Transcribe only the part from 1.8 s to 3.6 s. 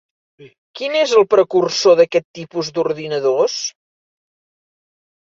d'aquest tipus d'ordinadors?